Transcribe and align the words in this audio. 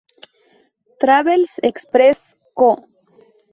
Travelers 0.99 1.53
Express 1.61 2.35
Co. 2.55 2.71